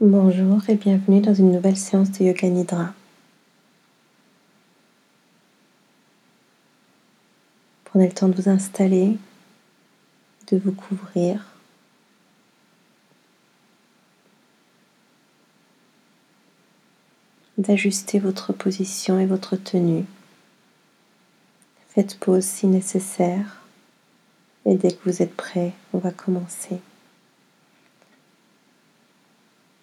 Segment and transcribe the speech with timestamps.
[0.00, 2.94] Bonjour et bienvenue dans une nouvelle séance de Yoga Nidra.
[7.82, 9.18] Prenez le temps de vous installer,
[10.52, 11.44] de vous couvrir.
[17.56, 20.04] d'ajuster votre position et votre tenue.
[21.88, 23.62] Faites pause si nécessaire
[24.64, 26.78] et dès que vous êtes prêt, on va commencer.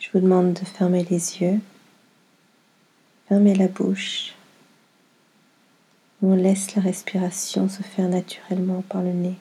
[0.05, 1.59] Je vous demande de fermer les yeux,
[3.27, 4.35] fermer la bouche.
[6.21, 9.35] On laisse la respiration se faire naturellement par le nez.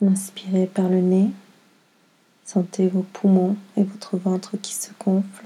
[0.00, 1.30] Inspirez par le nez.
[2.44, 5.44] Sentez vos poumons et votre ventre qui se gonflent.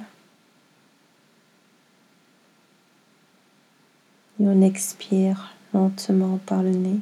[4.38, 7.00] Et on expire lentement par le nez.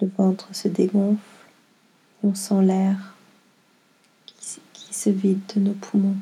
[0.00, 1.20] Le ventre se dégonfle
[2.22, 3.14] et on sent l'air
[4.26, 6.16] qui, se vide de nos poumons.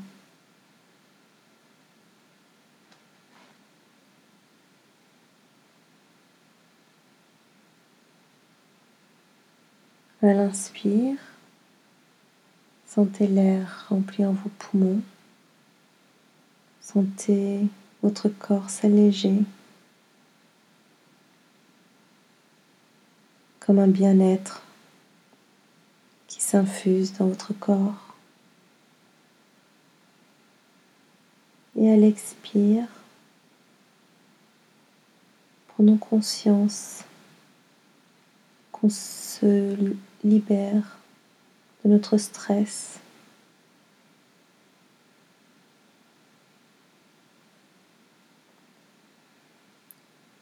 [10.23, 11.17] À l'inspire,
[12.87, 15.03] sentez l'air remplir vos poumons.
[16.81, 17.61] Sentez
[18.03, 19.43] votre corps s'alléger
[23.65, 24.63] comme un bien-être
[26.27, 28.15] qui s'infuse dans votre corps.
[31.77, 32.87] Et à l'expire,
[35.69, 37.05] prenons conscience
[38.71, 39.77] qu'on se
[40.23, 40.99] libère
[41.85, 42.99] de notre stress.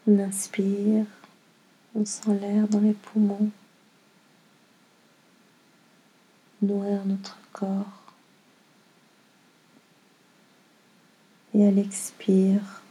[0.09, 1.07] On inspire.
[1.95, 3.51] On sent l'air dans les poumons
[6.63, 8.15] nourrir notre corps.
[11.55, 12.83] Et à l'expire,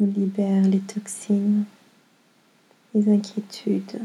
[0.00, 1.64] on libère les toxines,
[2.94, 4.00] les inquiétudes.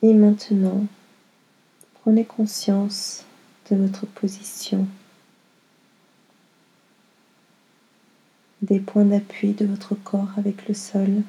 [0.00, 0.86] Et maintenant,
[2.02, 3.24] Prenez conscience
[3.70, 4.88] de votre position,
[8.60, 11.22] des points d'appui de votre corps avec le sol.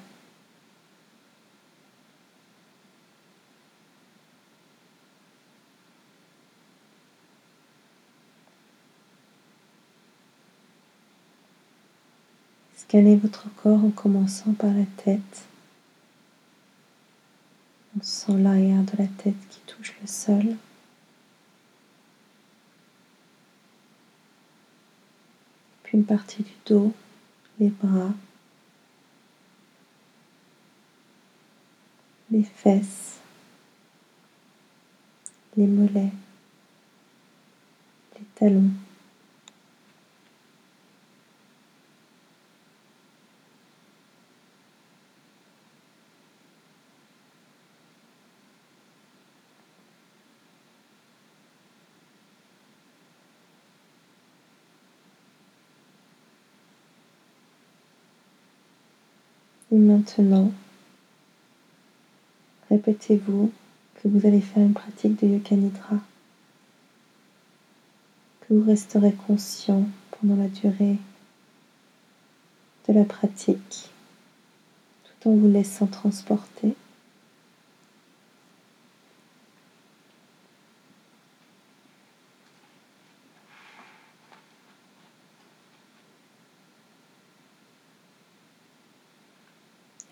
[12.76, 15.53] Scannez votre corps en commençant par la tête.
[17.96, 20.56] On sent l'arrière de la tête qui touche le sol.
[25.84, 26.92] Puis une partie du dos,
[27.60, 28.14] les bras,
[32.32, 33.20] les fesses,
[35.56, 36.12] les mollets,
[38.18, 38.72] les talons.
[59.74, 60.52] Et maintenant,
[62.70, 63.52] répétez-vous
[63.96, 65.96] que vous allez faire une pratique de Yoga Nidra,
[68.42, 71.00] que vous resterez conscient pendant la durée
[72.88, 73.90] de la pratique,
[75.06, 76.76] tout en vous laissant transporter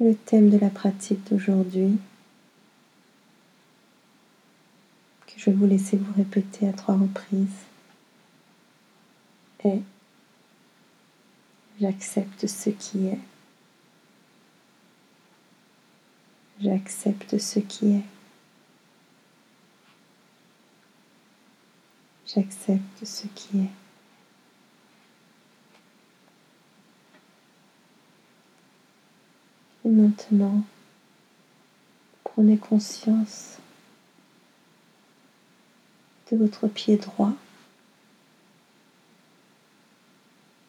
[0.02, 2.00] le thème de la pratique d'aujourd'hui,
[5.28, 7.48] que je vais vous laisser vous répéter à trois reprises,
[9.64, 9.82] est
[11.80, 13.20] J'accepte ce qui est.
[16.62, 18.04] J'accepte ce qui est.
[22.28, 23.81] J'accepte ce qui est.
[29.84, 30.64] Et maintenant,
[32.24, 33.58] prenez conscience
[36.32, 37.34] de votre pied droit,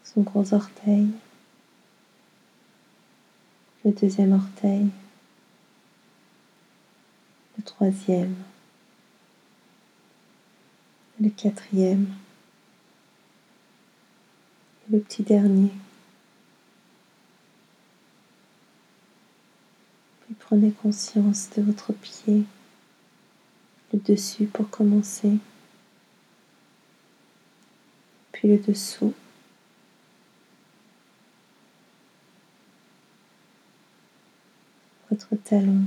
[0.03, 1.09] son gros orteil,
[3.85, 4.89] le deuxième orteil,
[7.57, 8.35] le troisième,
[11.21, 12.07] le quatrième
[14.89, 15.71] et le petit dernier.
[20.27, 22.45] Puis prenez conscience de votre pied,
[23.91, 25.39] le dessus pour commencer,
[28.33, 29.15] puis le dessous.
[35.11, 35.85] votre talon,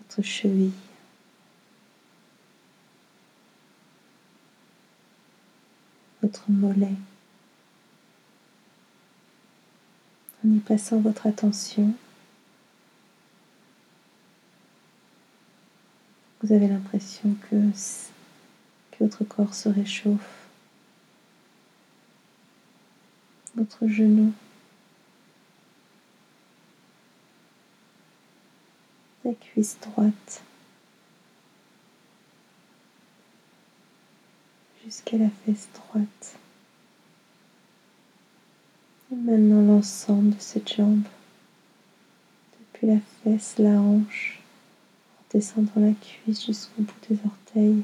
[0.00, 0.72] votre cheville,
[6.22, 6.96] votre mollet,
[10.44, 11.92] en y passant votre attention.
[16.42, 17.56] Vous avez l'impression que,
[19.00, 20.46] votre corps se réchauffe.
[23.56, 24.32] Votre genou
[29.24, 30.42] la cuisse droite
[34.84, 36.38] jusqu'à la fesse droite.
[39.22, 41.04] Maintenant l'ensemble de cette jambe,
[42.60, 44.40] depuis la fesse, la hanche,
[45.18, 47.82] en descendant la cuisse jusqu'au bout des orteils.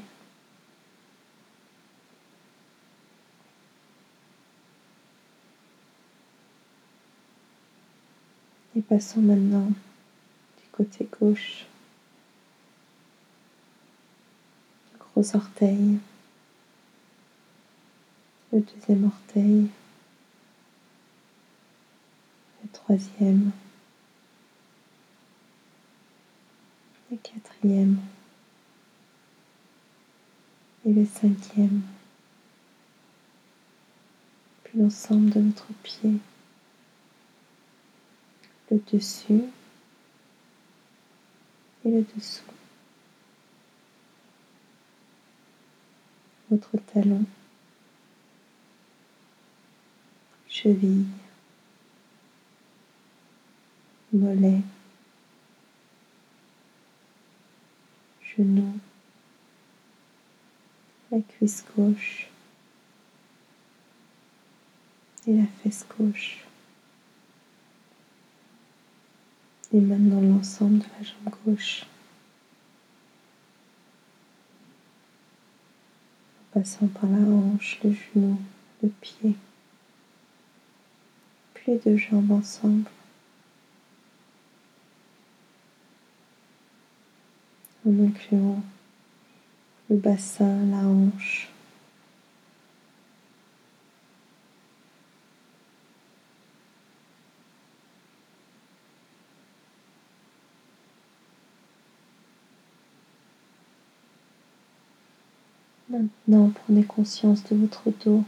[8.75, 9.71] Et passons maintenant
[10.71, 11.65] côté gauche,
[14.93, 15.97] le gros orteil,
[18.51, 19.69] le deuxième orteil,
[22.73, 23.51] troisième,
[27.09, 27.99] le quatrième.
[30.83, 31.83] Et le cinquième,
[34.63, 36.13] puis l'ensemble de notre pied,
[38.71, 39.43] le dessus,
[41.85, 42.41] et le dessous.
[46.49, 47.25] Votre talon,
[50.49, 51.05] cheville,
[54.13, 54.61] mollet,
[58.35, 58.79] genou,
[61.11, 62.29] la cuisse gauche
[65.27, 66.43] et la fesse gauche.
[69.73, 71.85] Et maintenant l'ensemble de la jambe gauche.
[76.39, 78.37] En passant par la hanche, le genou,
[78.83, 79.35] le pied.
[81.53, 82.89] Puis les deux jambes ensemble.
[87.85, 88.61] En incluant
[89.89, 91.51] le bassin, la hanche,
[105.91, 108.23] Maintenant, prenez conscience de votre dos,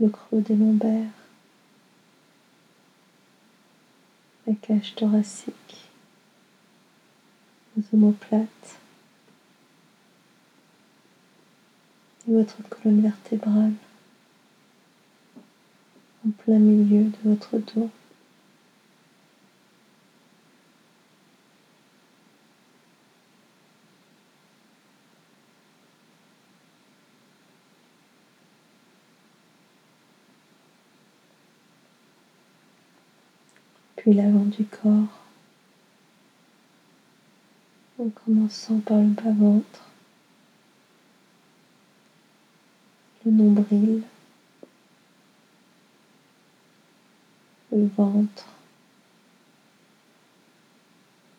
[0.00, 1.12] le creux des lombaires,
[4.48, 5.54] la cage thoracique,
[7.76, 8.78] vos omoplates
[12.28, 13.72] et votre colonne vertébrale
[16.26, 17.90] en plein milieu de votre dos.
[34.04, 35.23] puis l'avant du corps,
[38.04, 39.82] en commençant par le bas-ventre,
[43.24, 44.02] le nombril,
[47.72, 48.46] le ventre,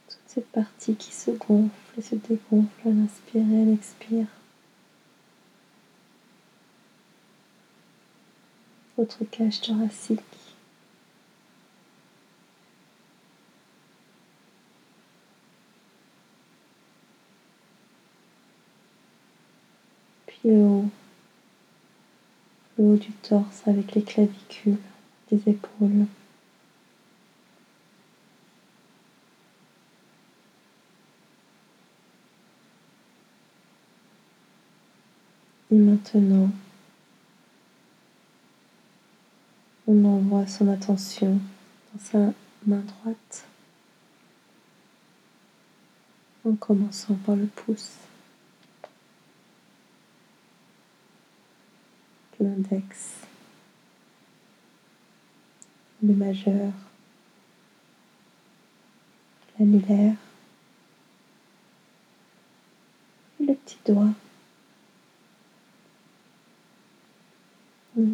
[0.09, 4.27] toute cette partie qui se gonfle et se dégonfle à l'inspirer et à l'expire.
[8.97, 10.34] Votre cage thoracique.
[20.43, 20.83] Le
[22.77, 24.77] haut, du torse avec les clavicules,
[25.31, 26.05] les épaules.
[35.71, 36.49] Et maintenant,
[39.87, 41.39] on envoie son attention
[41.93, 42.33] dans sa
[42.65, 43.45] main droite
[46.45, 48.04] en commençant par le pouce.
[52.39, 53.21] l'index,
[56.03, 56.71] le majeur,
[59.57, 60.15] l'annulaire,
[63.39, 64.13] le petit doigt,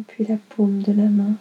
[0.08, 1.36] puis la paume de la main.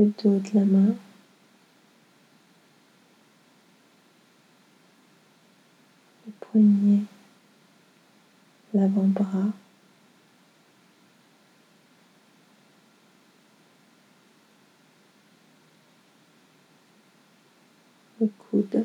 [0.00, 0.94] le dos de la main.
[6.50, 7.02] Poignet,
[8.74, 9.52] l'avant-bras,
[18.20, 18.84] le coude,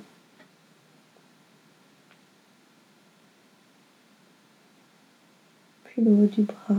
[5.86, 6.76] puis le haut du bras,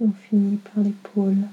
[0.00, 1.48] et on finit par l'épaule.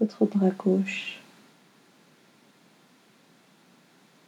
[0.00, 1.20] Votre bras gauche,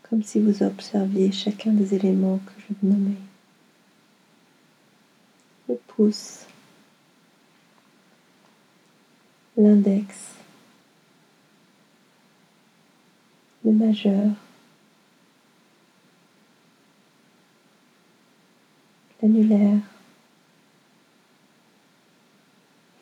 [0.03, 3.17] comme si vous observiez chacun des éléments que je vais.
[5.69, 6.47] Le pouce,
[9.57, 10.17] l'index,
[13.65, 14.31] le majeur,
[19.21, 19.81] l'annulaire,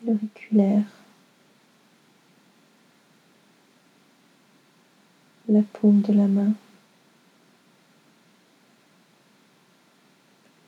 [0.05, 0.83] l'auriculaire,
[5.49, 6.55] la paume de la main,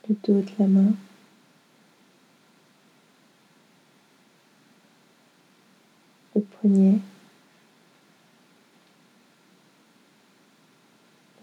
[0.07, 0.93] le dos de la main,
[6.33, 6.99] le poignet,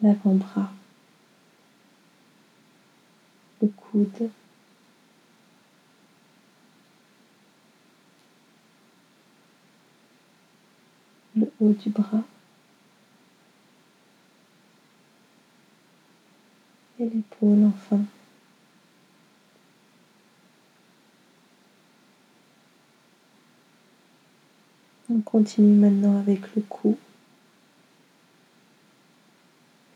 [0.01, 0.73] l'avant-bras,
[3.61, 4.31] le coude,
[11.35, 12.25] le haut du bras.
[17.09, 18.01] L'épaule enfin.
[25.09, 26.99] On continue maintenant avec le cou,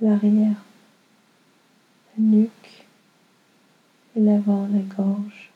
[0.00, 0.62] l'arrière,
[2.16, 2.86] la nuque
[4.14, 5.50] et l'avant, la gorge.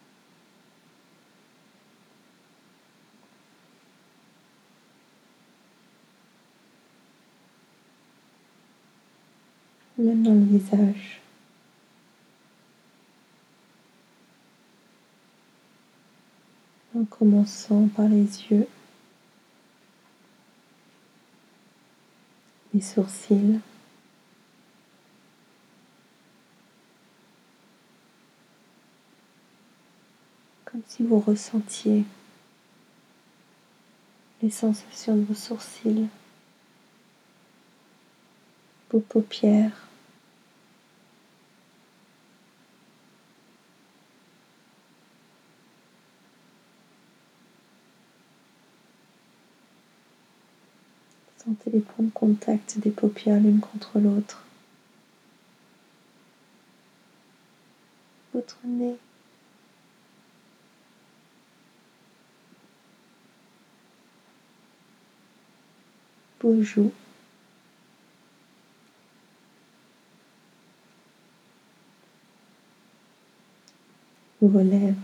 [9.97, 11.24] Maintenant le visage.
[16.97, 18.69] En commençant par les yeux,
[22.73, 23.61] les sourcils,
[30.65, 32.05] comme si vous ressentiez
[34.43, 36.09] les sensations de vos sourcils,
[38.91, 39.85] vos paupières,
[51.45, 54.45] Sentez les points contact des paupières l'une contre l'autre.
[58.33, 58.97] Votre nez.
[66.41, 66.93] Vos joues.
[74.41, 74.95] Vos lèvres.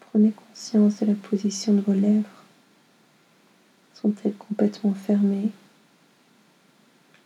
[0.00, 2.33] Prenez conscience de la position de vos lèvres.
[4.04, 5.48] Sont-elles complètement fermées,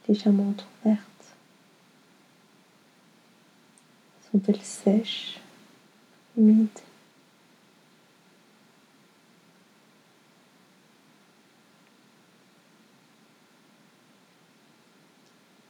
[0.09, 0.55] légèrement
[0.85, 1.03] ouvertes
[4.31, 5.41] Sont-elles sèches,
[6.37, 6.69] humides?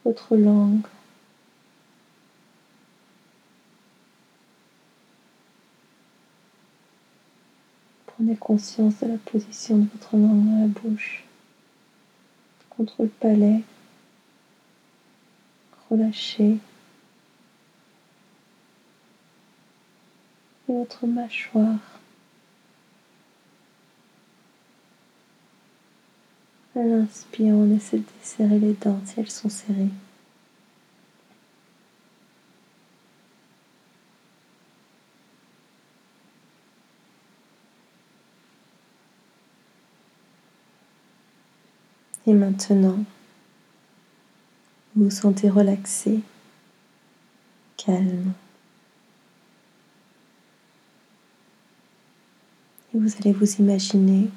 [0.05, 0.85] Votre langue
[8.35, 11.23] Conscience de la position de votre langue dans la bouche,
[12.69, 13.61] contre le palais.
[15.89, 16.57] Relâchez.
[20.67, 21.79] Et votre mâchoire.
[26.75, 27.65] À l'inspire, on
[27.97, 29.89] de desserrer les dents si elles sont serrées.
[42.29, 43.03] Et maintenant,
[44.95, 46.19] vous vous sentez relaxé,
[47.75, 48.33] calme.
[52.93, 54.29] Et vous allez vous imaginer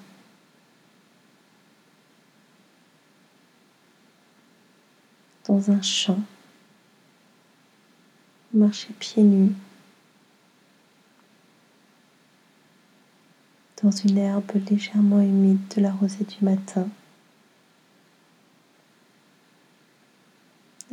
[5.46, 6.20] dans un champ.
[8.54, 9.52] Vous marchez pieds nus
[13.82, 16.88] dans une herbe légèrement humide de la rosée du matin.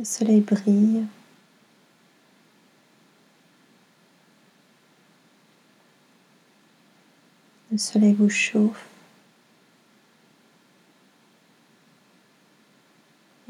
[0.00, 1.04] Le soleil brille.
[7.70, 8.86] Le soleil vous chauffe.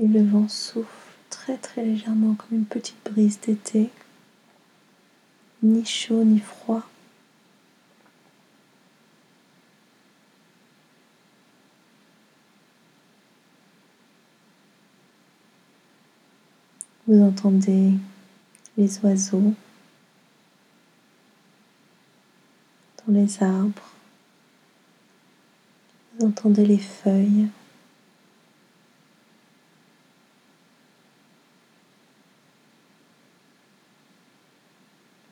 [0.01, 0.89] Et le vent souffle
[1.29, 3.89] très très légèrement comme une petite brise d'été.
[5.63, 6.83] Ni chaud ni froid.
[17.07, 17.93] Vous entendez
[18.77, 19.55] les oiseaux
[23.07, 23.91] dans les arbres.
[26.15, 27.49] Vous entendez les feuilles.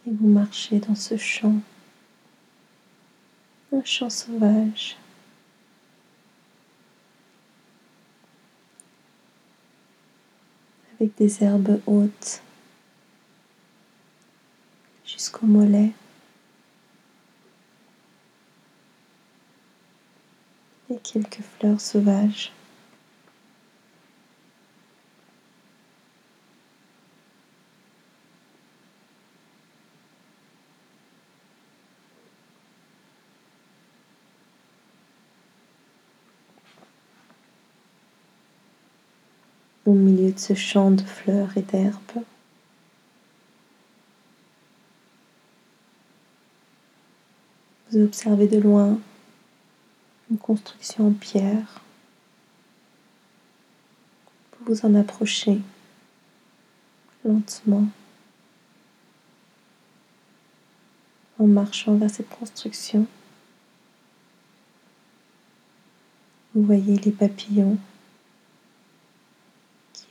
[0.07, 1.61] Et vous marchez dans ce champ,
[3.73, 4.97] un champ sauvage.
[11.00, 12.43] Avec des herbes hautes
[15.07, 15.93] jusqu'au mollet.
[20.90, 22.50] Et quelques fleurs sauvages.
[39.88, 42.23] Au milieu de ce champ de fleurs et d'herbes.
[47.90, 48.99] Vous observez de loin
[50.30, 51.80] une construction en pierre.
[54.61, 55.59] Vous vous en approchez
[57.25, 57.86] lentement
[61.39, 63.06] en marchant vers cette construction.
[66.54, 67.78] Vous voyez les papillons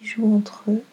[0.01, 0.83] jouent entre eux.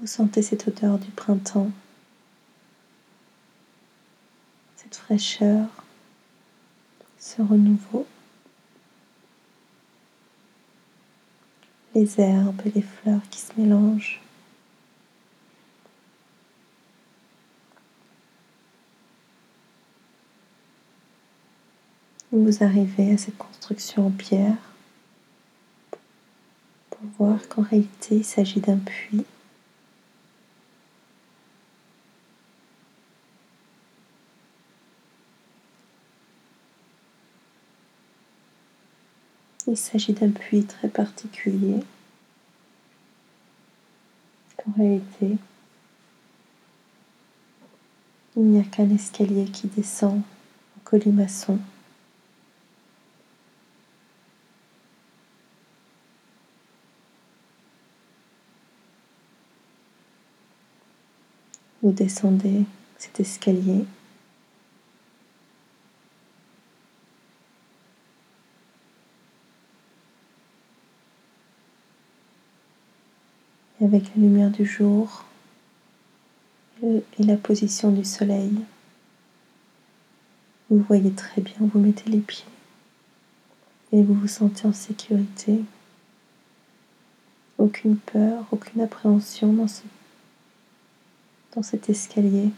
[0.00, 1.70] Vous sentez cette odeur du printemps,
[4.76, 5.66] cette fraîcheur,
[7.18, 8.06] ce renouveau.
[11.94, 14.20] Les herbes et les fleurs qui se mélangent.
[22.44, 24.56] Vous arrivez à cette construction en pierre
[26.90, 29.24] pour voir qu'en réalité il s'agit d'un puits.
[39.68, 41.80] Il s'agit d'un puits très particulier.
[44.66, 45.36] En réalité,
[48.36, 51.58] il n'y a qu'un escalier qui descend en colimaçon.
[61.86, 62.64] Vous descendez
[62.98, 63.84] cet escalier.
[73.80, 75.26] Avec la lumière du jour
[76.82, 78.50] et la position du soleil,
[80.68, 82.46] vous voyez très bien, vous mettez les pieds
[83.92, 85.60] et vous vous sentez en sécurité.
[87.58, 89.82] Aucune peur, aucune appréhension dans ce
[91.62, 92.50] cet escalier.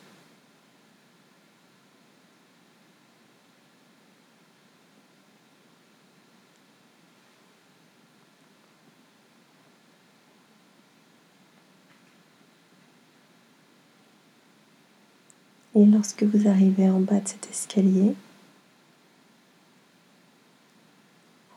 [15.75, 18.15] Et lorsque vous arrivez en bas de cet escalier,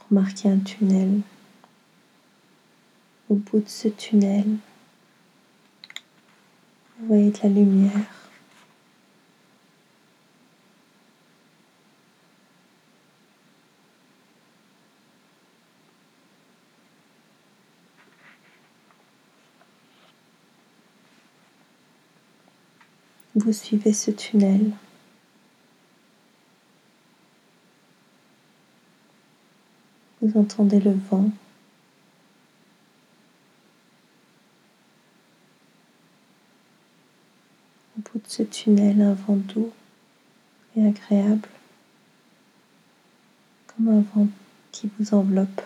[0.10, 1.22] remarquez un tunnel.
[3.30, 4.46] Au bout de ce tunnel,
[7.12, 7.92] la lumière.
[23.36, 24.72] Vous suivez ce tunnel.
[30.22, 31.30] Vous entendez le vent
[38.02, 39.74] bout de ce tunnel un vent doux
[40.78, 41.50] et agréable,
[43.68, 44.30] comme un vent
[44.72, 45.62] qui vous enveloppe.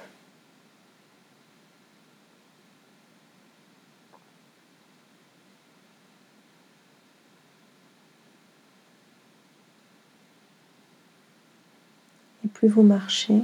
[12.43, 13.41] Et plus vous marchez,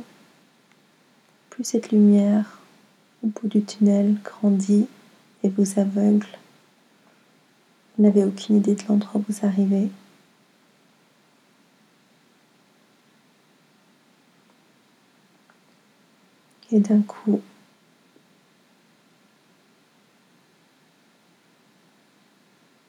[1.51, 2.57] plus cette lumière
[3.23, 4.87] au bout du tunnel grandit
[5.43, 6.25] et vous aveugle.
[8.01, 9.87] Vous n'avez aucune idée de l'endroit où vous arrivez.
[16.71, 17.39] Et d'un coup,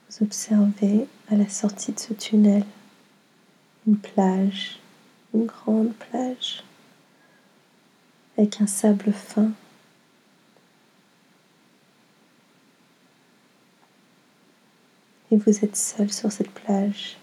[0.09, 2.65] vous observez à la sortie de ce tunnel
[3.87, 4.79] une plage,
[5.35, 6.65] une grande plage
[8.39, 9.51] avec un sable fin.
[15.33, 17.17] Et vous êtes seul sur cette plage.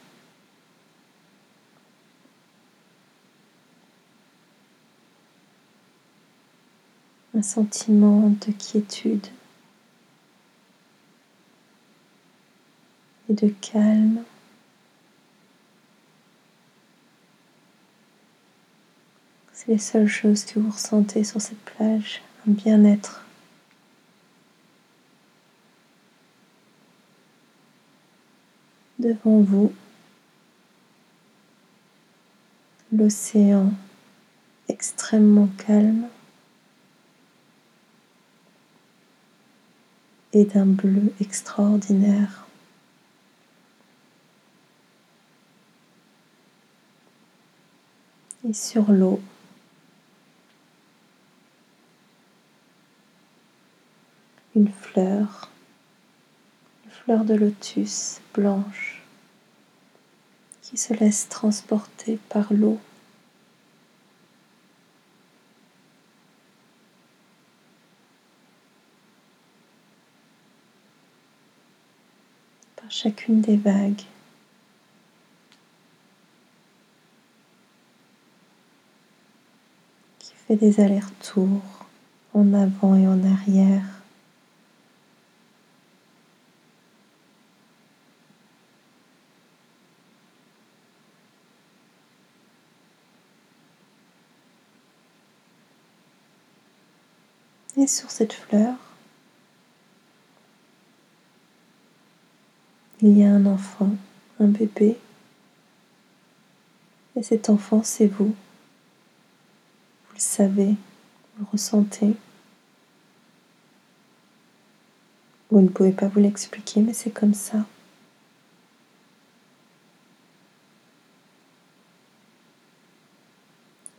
[7.40, 9.28] un sentiment de quiétude
[13.30, 14.24] et de calme.
[19.54, 23.29] C'est les seules choses que vous ressentez sur cette plage, un bien-être.
[29.00, 29.74] Devant vous,
[32.92, 33.72] l'océan
[34.68, 36.08] extrêmement calme.
[40.34, 42.46] et d'un bleu extraordinaire.
[48.48, 49.20] Et sur l'eau,
[54.56, 55.50] une fleur,
[57.18, 59.02] de lotus blanche
[60.62, 62.80] qui se laisse transporter par l'eau.
[72.92, 74.02] chacune des vagues.
[80.18, 81.86] qui fait des allers-retours
[82.34, 83.99] en avant et en arrière.
[97.80, 98.76] Et sur cette fleur,
[103.02, 103.96] il y a un enfant,
[104.42, 104.98] un bébé,
[107.16, 108.36] et cet enfant, c'est vous.
[110.08, 110.76] Vous le savez,
[111.38, 112.18] vous le ressentez.
[115.50, 117.66] Vous ne pouvez pas vous l'expliquer, mais c'est comme ça.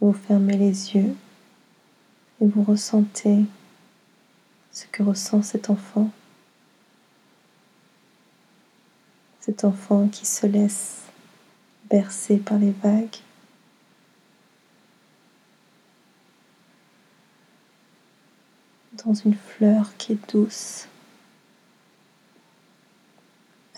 [0.03, 1.17] Vous fermez les yeux
[2.43, 3.47] et vous ressentez
[4.73, 6.11] ce que ressent cet enfant.
[9.41, 11.03] cet enfant qui se laisse
[11.89, 13.17] bercer par les vagues.
[19.07, 20.87] dans une fleur qui est douce,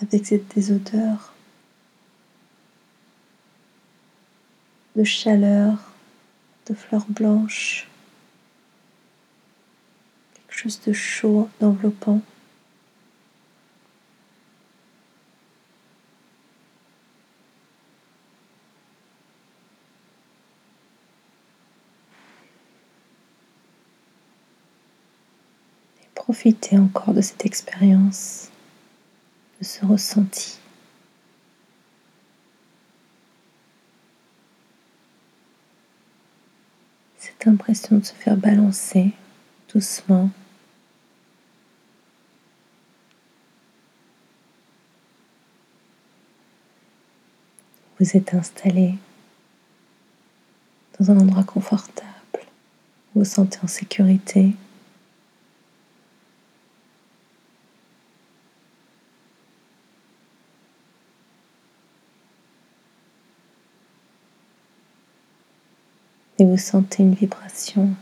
[0.00, 1.32] avec des odeurs
[4.96, 5.78] de chaleur,
[6.66, 7.88] de fleurs blanches,
[10.62, 12.20] chose de chaud, d'enveloppant.
[26.14, 28.48] Profitez encore de cette expérience,
[29.58, 30.60] de ce ressenti.
[37.18, 39.10] Cette impression de se faire balancer
[39.72, 40.30] doucement.
[48.02, 48.96] Vous êtes installé
[50.98, 52.08] dans un endroit confortable.
[53.14, 54.56] Vous vous sentez en sécurité.
[66.40, 67.94] et vous sentez une vibration,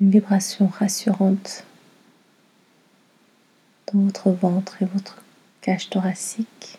[0.00, 1.64] une vibration rassurante
[3.92, 5.22] dans votre ventre et votre
[5.60, 6.78] cage thoracique.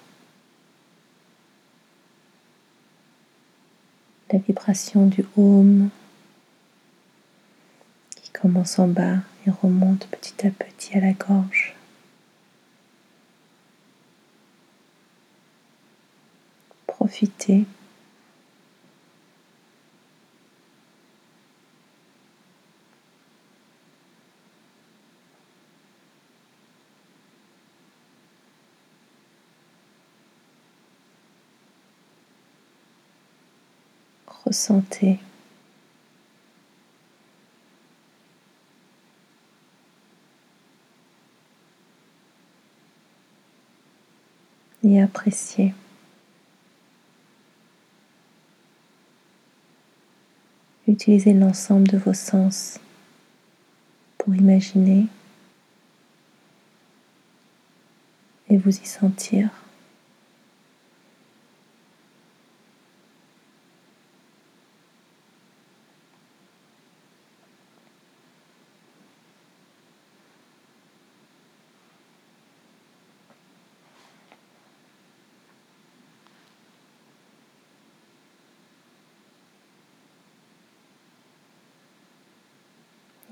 [4.32, 5.90] La vibration du home
[8.16, 11.76] qui commence en bas et remonte petit à petit à la gorge.
[16.88, 17.66] Profitez
[44.84, 45.74] Et appréciez.
[50.88, 52.80] Utilisez l'ensemble de vos sens
[54.18, 55.08] pour imaginer
[58.50, 59.61] et vous y sentir.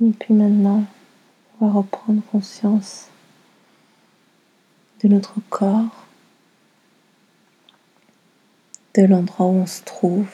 [0.02, 0.86] Et puis maintenant,
[1.60, 3.10] on va reprendre conscience
[5.02, 6.06] de notre corps,
[8.96, 10.30] de l'endroit où on se trouve.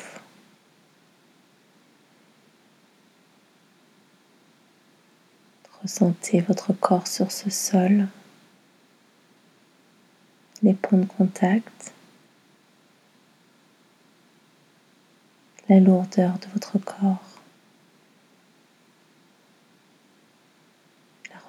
[5.82, 8.08] Ressentez votre corps sur ce sol,
[10.62, 11.92] les points de contact,
[15.70, 17.35] la lourdeur de votre corps.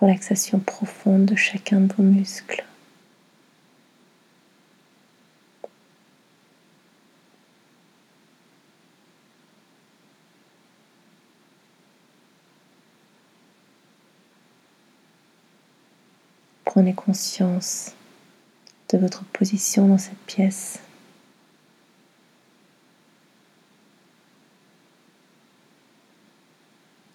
[0.01, 2.65] Relaxation profonde de chacun de vos muscles.
[16.65, 17.93] Prenez conscience
[18.91, 20.79] de votre position dans cette pièce.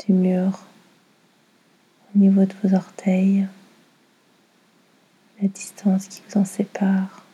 [0.08, 0.71] Du mur
[2.22, 3.48] niveau de vos orteils,
[5.42, 7.26] la distance qui vous en sépare.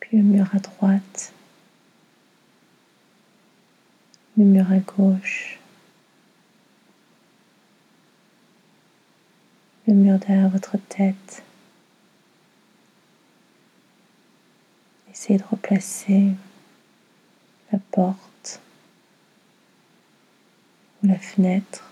[0.00, 1.32] Puis le mur à droite,
[4.36, 5.58] le mur à gauche,
[9.88, 11.42] le mur derrière votre tête.
[15.10, 16.32] Essayez de replacer
[17.72, 18.35] la porte
[21.06, 21.90] la fenêtre.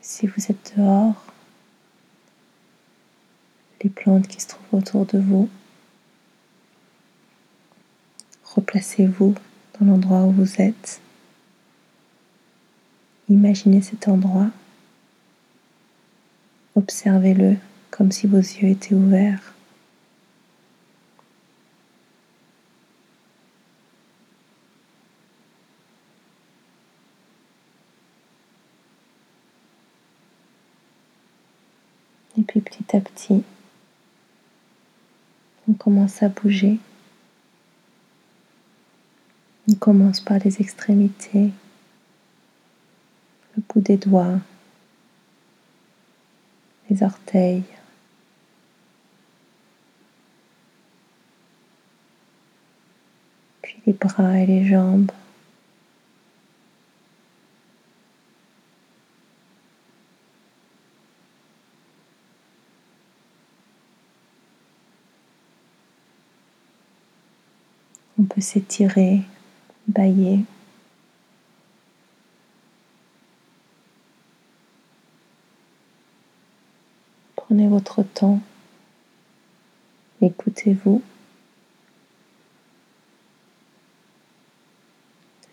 [0.00, 1.24] Si vous êtes dehors,
[3.82, 5.48] les plantes qui se trouvent autour de vous,
[8.44, 9.34] replacez-vous
[9.78, 11.00] dans l'endroit où vous êtes.
[13.28, 14.50] Imaginez cet endroit.
[16.74, 17.56] Observez-le
[17.90, 19.54] comme si vos yeux étaient ouverts.
[32.38, 33.42] Et petit à petit,
[35.68, 36.78] on commence à bouger.
[39.70, 41.50] On commence par les extrémités,
[43.56, 44.40] le bout des doigts,
[46.88, 47.64] les orteils.
[53.60, 55.12] Puis les bras et les jambes.
[68.20, 69.22] On s'étirer,
[69.86, 70.44] bailler.
[77.36, 78.40] Prenez votre temps,
[80.20, 81.02] écoutez-vous.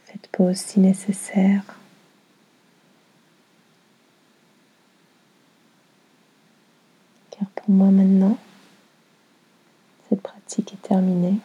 [0.05, 1.63] Faites pause si nécessaire.
[7.31, 8.37] Car pour moi maintenant,
[10.09, 11.39] cette pratique est terminée.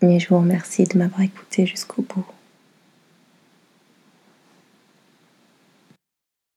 [0.00, 2.24] Et je vous remercie de m'avoir écouté jusqu'au bout.